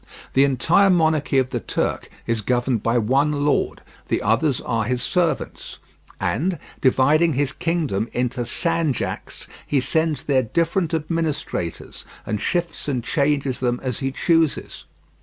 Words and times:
The 0.33 0.43
entire 0.43 0.89
monarchy 0.89 1.37
of 1.37 1.51
the 1.51 1.59
Turk 1.59 2.09
is 2.25 2.41
governed 2.41 2.81
by 2.81 2.97
one 2.97 3.45
lord, 3.45 3.83
the 4.07 4.23
others 4.23 4.59
are 4.61 4.85
his 4.85 5.03
servants; 5.03 5.77
and, 6.19 6.57
dividing 6.81 7.33
his 7.33 7.51
kingdom 7.51 8.09
into 8.11 8.41
sanjaks, 8.47 9.45
he 9.67 9.79
sends 9.79 10.23
there 10.23 10.41
different 10.41 10.95
administrators, 10.95 12.03
and 12.25 12.41
shifts 12.41 12.87
and 12.87 13.03
changes 13.03 13.59
them 13.59 13.79
as 13.83 13.99
he 13.99 14.11
chooses. 14.11 14.85